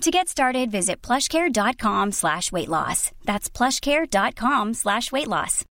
[0.00, 3.10] To get started, visit plushcare.com slash weight loss.
[3.24, 5.64] That's plushcare.com slash weight loss.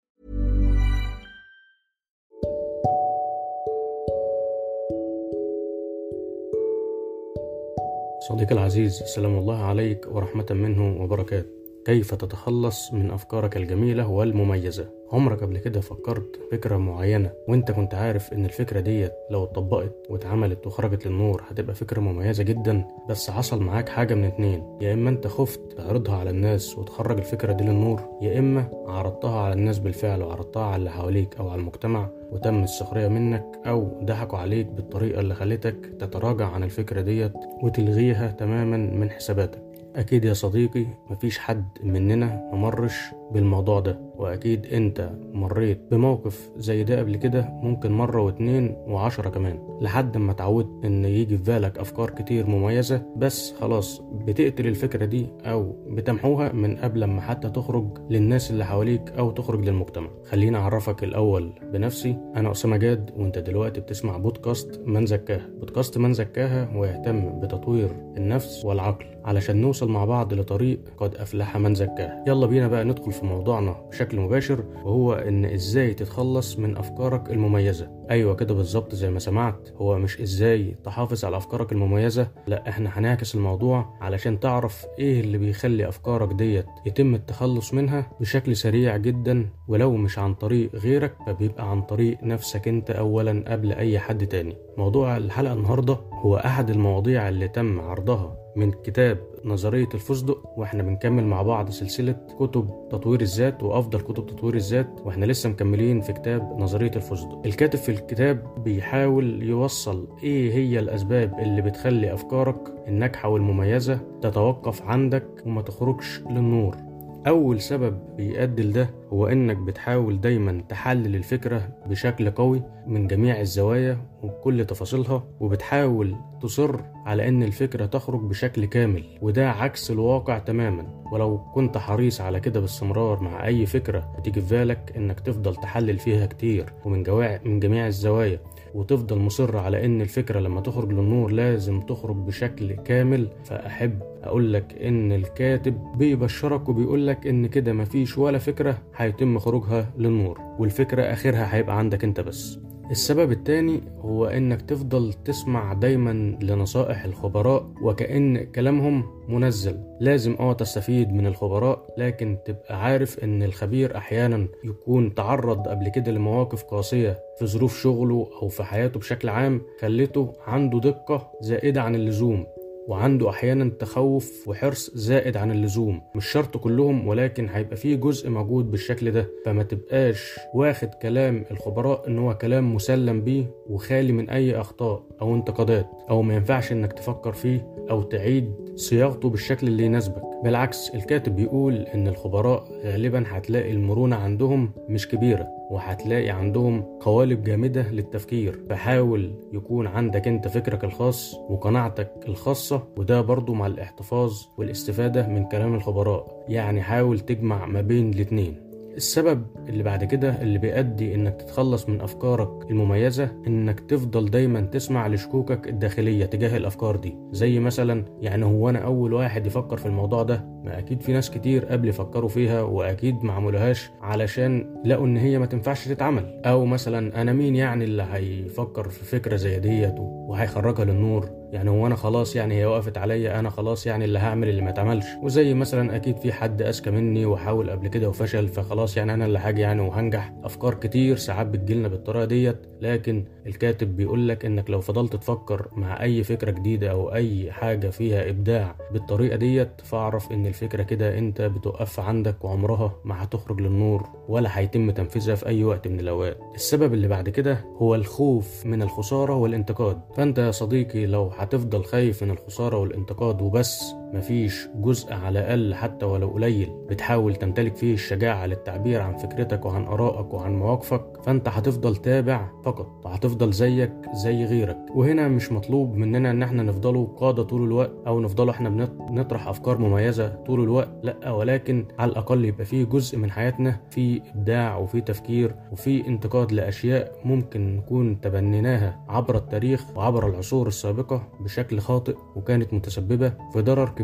[8.28, 15.41] صديقي العزيز السلام الله عليك ورحمة منه وبركاته كيف تتخلص من أفكارك الجميلة والمميزة؟ عمرك
[15.43, 21.07] قبل كده فكرت فكرة معينة وانت كنت عارف إن الفكرة ديت لو اتطبقت واتعملت وخرجت
[21.07, 24.77] للنور هتبقى فكرة مميزة جدا بس حصل معاك حاجة من اتنين.
[24.81, 29.53] يا إما انت خفت تعرضها على الناس وتخرج الفكرة دي للنور يا إما عرضتها على
[29.53, 34.67] الناس بالفعل وعرضتها على اللي حواليك أو على المجتمع وتم السخرية منك أو ضحكوا عليك
[34.67, 39.62] بالطريقة اللي خلتك تتراجع عن الفكرة ديت وتلغيها تماما من حساباتك.
[39.95, 42.95] أكيد يا صديقي مفيش حد مننا ممرش
[43.33, 43.99] بالموضوع ده.
[44.15, 50.31] وأكيد أنت مريت بموقف زي ده قبل كده ممكن مرة واتنين وعشرة كمان لحد ما
[50.31, 56.51] اتعودت إن يجي في بالك أفكار كتير مميزة بس خلاص بتقتل الفكرة دي أو بتمحوها
[56.51, 60.09] من قبل ما حتى تخرج للناس اللي حواليك أو تخرج للمجتمع.
[60.29, 66.13] خليني أعرفك الأول بنفسي أنا أسامة جاد وأنت دلوقتي بتسمع بودكاست من زكاها بودكاست من
[66.13, 72.23] زكاها ويهتم بتطوير النفس والعقل علشان نوصل مع بعض لطريق قد أفلح من زكاة.
[72.27, 78.03] يلا بينا بقى ندخل في موضوعنا بشكل مباشر وهو إن إزاي تتخلص من أفكارك المميزة.
[78.11, 82.89] أيوة كده بالظبط زي ما سمعت هو مش إزاي تحافظ على أفكارك المميزة لا إحنا
[82.99, 89.49] هنعكس الموضوع علشان تعرف إيه اللي بيخلي أفكارك ديت يتم التخلص منها بشكل سريع جدا
[89.67, 94.55] ولو مش عن طريق غيرك فبيبقى عن طريق نفسك أنت أولا قبل أي حد تاني.
[94.77, 101.23] موضوع الحلقة النهاردة هو أحد المواضيع اللي تم عرضها من كتاب نظرية الفستق وإحنا بنكمل
[101.25, 106.55] مع بعض سلسلة كتب تطوير الذات وأفضل كتب تطوير الذات وإحنا لسه مكملين في كتاب
[106.59, 107.41] نظرية الفستق.
[107.45, 115.27] الكاتب في الكتاب بيحاول يوصل إيه هي الأسباب اللي بتخلي أفكارك الناجحة والمميزة تتوقف عندك
[115.45, 116.92] وما تخرجش للنور.
[117.27, 123.97] أول سبب بيؤدي لده هو إنك بتحاول دايما تحلل الفكرة بشكل قوي من جميع الزوايا
[124.23, 131.03] وبكل تفاصيلها وبتحاول تصر على إن الفكرة تخرج بشكل كامل وده عكس الواقع تماما.
[131.11, 135.97] ولو كنت حريص على كده باستمرار مع أي فكرة بتيجي في بالك إنك تفضل تحلل
[135.97, 138.39] فيها كتير ومن جواع من جميع الزوايا.
[138.73, 143.27] وتفضل مصر على إن الفكرة لما تخرج للنور لازم تخرج بشكل كامل.
[143.43, 149.89] فأحب أقول لك إن الكاتب بيبشرك وبيقول لك إن كده مفيش ولا فكرة هيتم خروجها
[149.97, 152.59] للنور والفكرة آخرها هيبقى عندك أنت بس.
[152.91, 159.83] السبب التاني هو إنك تفضل تسمع دايما لنصائح الخبراء وكأن كلامهم منزل.
[159.99, 166.11] لازم آه تستفيد من الخبراء لكن تبقى عارف إن الخبير أحيانا يكون تعرض قبل كده
[166.11, 171.95] لمواقف قاسية في ظروف شغله أو في حياته بشكل عام خلته عنده دقة زائدة عن
[171.95, 172.45] اللزوم.
[172.87, 176.01] وعنده أحيانا تخوف وحرص زائد عن اللزوم.
[176.15, 179.29] مش شرط كلهم ولكن هيبقى فيه جزء موجود بالشكل ده.
[179.45, 185.35] فما تبقاش واخد كلام الخبراء إن هو كلام مسلم بيه وخالي من أي أخطاء أو
[185.35, 190.32] انتقادات أو ما ينفعش إنك تفكر فيه أو تعيد صياغته بالشكل اللي يناسبك.
[190.43, 197.91] بالعكس الكاتب بيقول إن الخبراء غالبا هتلاقي المرونة عندهم مش كبيرة وهتلاقي عندهم قوالب جامدة
[197.91, 198.59] للتفكير.
[198.69, 205.75] فحاول يكون عندك أنت فكرك الخاص وقناعتك الخاصة وده برضو مع الاحتفاظ والاستفادة من كلام
[205.75, 206.45] الخبراء.
[206.49, 208.62] يعني حاول تجمع ما بين الاتنين.
[208.97, 215.07] السبب اللي بعد كده اللي بيؤدي إنك تتخلص من أفكارك المميزة إنك تفضل دايما تسمع
[215.07, 217.17] لشكوكك الداخلية تجاه الأفكار دي.
[217.31, 221.31] زي مثلا يعني هو أنا أول واحد يفكر في الموضوع ده ما أكيد في ناس
[221.31, 226.41] كتير قبل يفكروا فيها وأكيد ما عملوهاش علشان لقوا إن هي ما تنفعش تتعمل.
[226.45, 231.87] أو مثلا أنا مين يعني اللي هيفكر في فكرة زي ديت وهيخرجها للنور؟ يعني هو
[231.87, 235.05] أنا خلاص يعني هي وقفت عليا أنا خلاص يعني اللي هعمل اللي ما اتعملش.
[235.23, 239.39] وزي مثلا أكيد في حد أذكى مني وحاول قبل كده وفشل فخلاص يعني أنا اللي
[239.39, 240.33] هاجي يعني وهنجح.
[240.43, 246.03] أفكار كتير ساعات بتجيلنا بالطريقة ديت لكن الكاتب بيقول لك إنك لو فضلت تفكر مع
[246.03, 251.41] أي فكرة جديدة أو أي حاجة فيها إبداع بالطريقة ديت فاعرف إن الفكرة كده أنت
[251.41, 256.37] بتوقفها عندك وعمرها ما هتخرج للنور ولا هيتم تنفيذها في أي وقت من الأوقات.
[256.55, 260.01] السبب اللي بعد كده هو الخوف من الخسارة والانتقاد.
[260.15, 264.02] فأنت يا صديقي لو هتفضل خايف من الخسارة والانتقاد وبس.
[264.13, 269.83] مفيش جزء على الأقل حتى ولو قليل بتحاول تمتلك فيه الشجاعة للتعبير عن فكرتك وعن
[269.85, 274.77] آرائك وعن مواقفك فأنت هتفضل تابع فقط وهتفضل زيك زي غيرك.
[274.95, 278.69] وهنا مش مطلوب مننا إن إحنا نفضلوا قادة طول الوقت أو نفضلوا إحنا
[279.09, 284.21] بنطرح أفكار مميزة طول الوقت لأ ولكن على الأقل يبقى فيه جزء من حياتنا فيه
[284.35, 291.79] إبداع وفيه تفكير وفيه انتقاد لأشياء ممكن نكون تبنيناها عبر التاريخ وعبر العصور السابقة بشكل
[291.79, 294.02] خاطئ وكانت متسببة في ضرر كبير.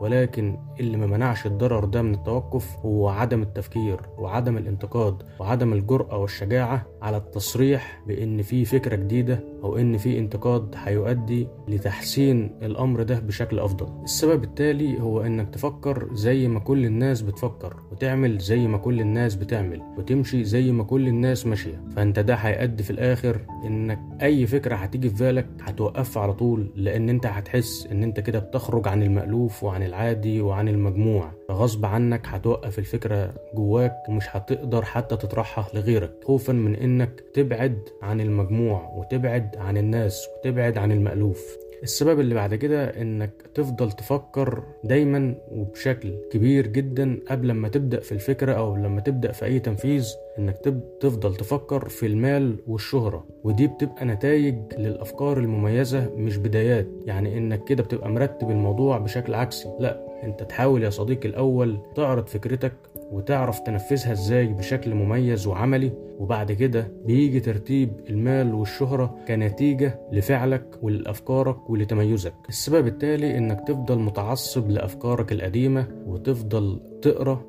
[0.00, 6.18] ولكن اللي ما منعش الضرر ده من التوقف هو عدم التفكير وعدم الانتقاد وعدم الجرأة
[6.18, 13.18] والشجاعة على التصريح بإن في فكرة جديدة أو إن في انتقاد هيؤدي لتحسين الأمر ده
[13.20, 14.02] بشكل أفضل.
[14.04, 19.34] السبب التالي هو إنك تفكر زي ما كل الناس بتفكر وتعمل زي ما كل الناس
[19.34, 24.74] بتعمل وتمشي زي ما كل الناس ماشية، فأنت ده هيؤدي في الآخر إنك أي فكرة
[24.76, 29.64] هتيجي في بالك هتوقفها على طول لأن أنت هتحس إن أنت كده بتخرج عن المألوف
[29.64, 31.30] وعن العادي وعن المجموع.
[31.48, 36.12] فغصب عنك هتوقف الفكرة جواك ومش هتقدر حتى تطرحها لغيرك.
[36.24, 41.56] خوفا من إنك تبعد عن المجموع وتبعد عن الناس وتبعد عن المألوف.
[41.82, 48.12] السبب اللي بعد كده إنك تفضل تفكر دايما وبشكل كبير جدا قبل ما تبدأ في
[48.12, 50.08] الفكرة أو لما تبدأ في أي تنفيذ
[50.38, 50.56] إنك
[51.00, 53.26] تفضل تفكر في المال والشهرة.
[53.44, 56.86] ودي بتبقى نتائج للأفكار المميزة مش بدايات.
[57.06, 59.68] يعني إنك كده بتبقى مرتب الموضوع بشكل عكسي.
[59.80, 62.72] لأ أنت تحاول يا صديقي الأول تعرض فكرتك
[63.12, 65.92] وتعرف تنفذها إزاي بشكل مميز وعملي.
[66.18, 72.34] وبعد كده بيجي ترتيب المال والشهرة كنتيجة لفعلك ولأفكارك ولتميزك.
[72.48, 77.42] السبب التالي إنك تفضل متعصب لأفكارك القديمة وتفضل تقرأ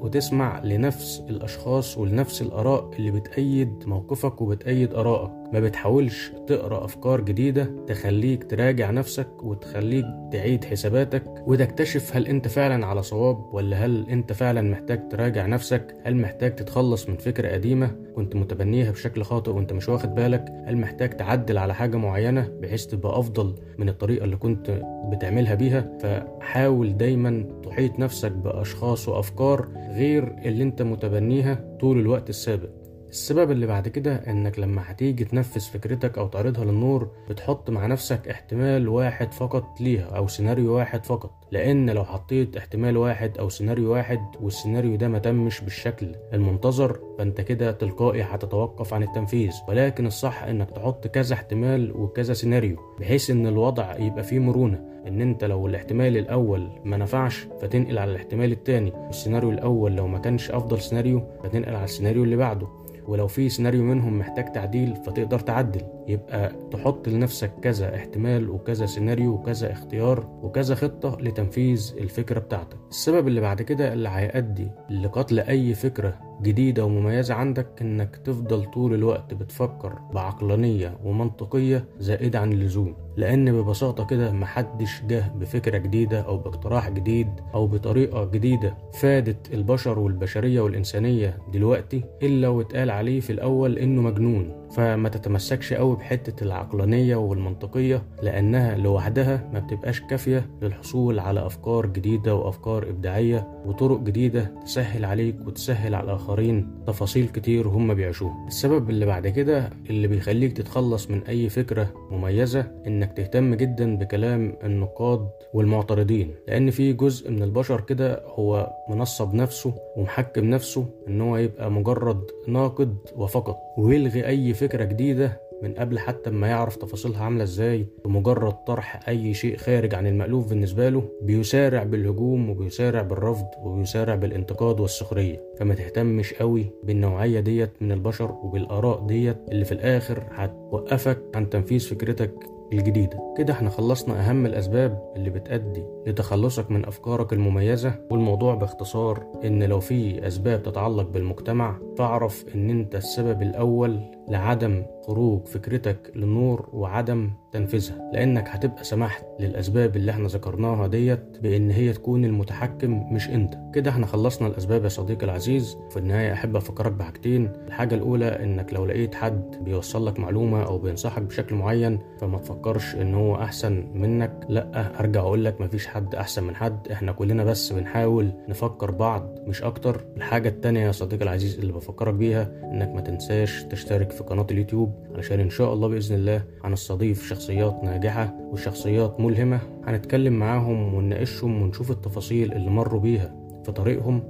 [0.00, 5.30] وتسمع لنفس الأشخاص ولنفس الآراء اللي بتأيد موقفك وبتأيد آرائك.
[5.52, 12.86] ما بتحاولش تقرأ أفكار جديدة تخليك تراجع نفسك وتخليك تعيد حساباتك وتكتشف هل أنت فعلا
[12.86, 17.96] على صواب ولا هل أنت فعلا محتاج تراجع نفسك؟ هل محتاج تتخلص من فكرة قديمة
[18.16, 22.86] كنت متبنيها بشكل خاطئ وأنت مش واخد بالك؟ هل محتاج تعدل على حاجة معينة بحيث
[22.86, 24.82] تبقى أفضل من الطريقة اللي كنت
[25.12, 32.79] بتعملها بيها؟ فحاول دايما تحيط نفسك بأشخاص وأفكار غير اللي انت متبنيها طول الوقت السابق.
[33.10, 38.28] السبب اللي بعد كده إنك لما هتيجي تنفذ فكرتك أو تعرضها للنور بتحط مع نفسك
[38.28, 41.30] احتمال واحد فقط ليها أو سيناريو واحد فقط.
[41.52, 47.40] لأن لو حطيت احتمال واحد أو سيناريو واحد والسيناريو ده ما تمش بالشكل المنتظر فأنت
[47.40, 49.52] كده تلقائي هتتوقف عن التنفيذ.
[49.68, 54.90] ولكن الصح إنك تحط كذا احتمال وكذا سيناريو بحيث إن الوضع يبقى فيه مرونة.
[55.06, 58.92] إن أنت لو الاحتمال الأول ما نفعش فتنقل على الاحتمال التاني.
[59.08, 62.66] السيناريو الأول لو ما كانش أفضل سيناريو فتنقل على السيناريو اللي بعده.
[63.10, 65.80] ولو في سيناريو منهم محتاج تعديل فتقدر تعدل.
[66.08, 72.76] يبقى تحط لنفسك كذا احتمال وكذا سيناريو وكذا اختيار وكذا خطة لتنفيذ الفكرة بتاعتك.
[72.90, 78.94] السبب اللي بعد كده اللي هيؤدي لقتل أي فكرة جديدة ومميزة عندك إنك تفضل طول
[78.94, 86.38] الوقت بتفكر بعقلانية ومنطقية زائدة عن اللزوم لأن ببساطة كده محدش جه بفكرة جديدة أو
[86.38, 93.78] باقتراح جديد أو بطريقة جديدة فادت البشر والبشرية والإنسانية دلوقتي إلا واتقال عليه في الأول
[93.78, 94.59] إنه مجنون.
[94.70, 102.34] فما تتمسكش قوي بحتة العقلانية والمنطقية لأنها لوحدها ما بتبقاش كافية للحصول على أفكار جديدة
[102.34, 108.46] وأفكار إبداعية وطرق جديدة تسهل عليك وتسهل على الآخرين تفاصيل كتير هم بيعيشوها.
[108.46, 114.56] السبب اللي بعد كده اللي بيخليك تتخلص من أي فكرة مميزة إنك تهتم جدا بكلام
[114.64, 121.36] النقاد والمعترضين لأن في جزء من البشر كده هو منصب نفسه ومحكم نفسه إن هو
[121.36, 127.42] يبقى مجرد ناقد وفقط ويلغي أي فكرة جديدة من قبل حتى ما يعرف تفاصيلها عاملة
[127.42, 127.86] إزاي.
[128.04, 134.80] بمجرد طرح أي شيء خارج عن المألوف بالنسبة له بيسارع بالهجوم وبيسارع بالرفض وبيسارع بالانتقاد
[134.80, 135.40] والسخرية.
[135.58, 141.80] فما تهتمش قوي بالنوعية ديت من البشر وبالآراء ديت اللي في الآخر هتوقفك عن تنفيذ
[141.80, 142.32] فكرتك
[142.72, 143.34] الجديدة.
[143.38, 149.80] كده إحنا خلصنا أهم الأسباب اللي بتأدي لتخلصك من أفكارك المميزة والموضوع باختصار إن لو
[149.80, 158.10] في أسباب تتعلق بالمجتمع فاعرف إن أنت السبب الأول لعدم خروج فكرتك للنور وعدم تنفيذها
[158.12, 163.54] لأنك هتبقى سمحت للأسباب اللي إحنا ذكرناها ديت بإن هي تكون المتحكم مش أنت.
[163.74, 165.76] كده إحنا خلصنا الأسباب يا صديقي العزيز.
[165.90, 167.52] في النهاية أحب أفكرك بحاجتين.
[167.66, 172.94] الحاجة الأولى إنك لو لقيت حد بيوصل لك معلومة أو بينصحك بشكل معين فما تفكرش
[172.94, 174.46] إن هو أحسن منك.
[174.48, 176.88] لأ أرجع أقول لك مفيش حد أحسن من حد.
[176.88, 180.04] إحنا كلنا بس بنحاول نفكر بعض مش أكتر.
[180.16, 184.94] الحاجة التانية يا صديقي العزيز اللي بفكرك بيها إنك ما تنساش تشترك في قناة اليوتيوب
[185.14, 189.60] علشان إن شاء الله بإذن الله هنستضيف شخصيات ناجحة وشخصيات ملهمة.
[189.86, 194.22] هنتكلم معاهم ونناقشهم ونشوف التفاصيل اللي مروا بيها في طريقهم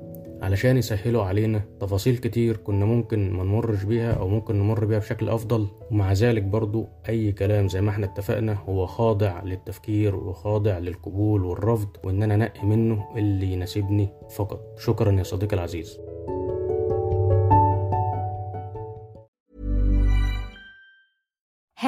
[0.42, 5.28] علشان يسهلوا علينا تفاصيل كتير كنا ممكن ما نمرش بيها أو ممكن نمر بيها بشكل
[5.28, 5.66] أفضل.
[5.90, 11.88] ومع ذلك برضو أي كلام زي ما إحنا اتفقنا هو خاضع للتفكير وخاضع للقبول والرفض
[12.04, 14.60] وان أنا انقي منه اللي يناسبني فقط.
[14.78, 16.00] شكرا يا صديقي العزيز.